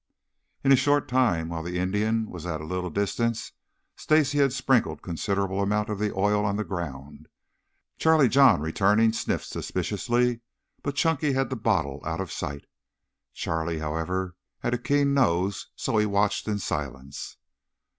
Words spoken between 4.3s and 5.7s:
had sprinkled considerable